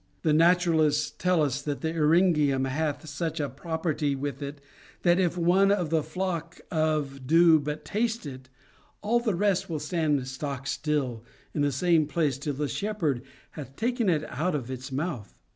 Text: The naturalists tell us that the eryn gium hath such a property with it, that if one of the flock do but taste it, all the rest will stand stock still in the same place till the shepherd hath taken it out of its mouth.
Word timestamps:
The 0.23 0.33
naturalists 0.33 1.11
tell 1.11 1.43
us 1.43 1.61
that 1.61 1.81
the 1.81 1.93
eryn 1.93 2.33
gium 2.35 2.67
hath 2.67 3.07
such 3.07 3.39
a 3.39 3.47
property 3.49 4.15
with 4.15 4.41
it, 4.41 4.59
that 5.03 5.19
if 5.19 5.37
one 5.37 5.71
of 5.71 5.91
the 5.91 6.01
flock 6.01 6.59
do 6.71 7.59
but 7.59 7.85
taste 7.85 8.25
it, 8.25 8.49
all 9.03 9.19
the 9.19 9.35
rest 9.35 9.69
will 9.69 9.77
stand 9.77 10.27
stock 10.27 10.65
still 10.65 11.23
in 11.53 11.61
the 11.61 11.71
same 11.71 12.07
place 12.07 12.39
till 12.39 12.55
the 12.55 12.67
shepherd 12.67 13.21
hath 13.51 13.75
taken 13.75 14.09
it 14.09 14.23
out 14.31 14.55
of 14.55 14.71
its 14.71 14.91
mouth. 14.91 15.39